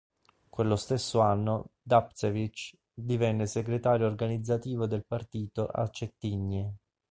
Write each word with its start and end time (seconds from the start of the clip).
Quello 0.49 0.77
stesso 0.77 1.19
anno, 1.19 1.73
Dapčević 1.83 2.75
divenne 2.91 3.45
segretario 3.45 4.07
organizzativo 4.07 4.87
del 4.87 5.05
Partito 5.05 5.67
a 5.67 5.87
Cettigne. 5.89 6.77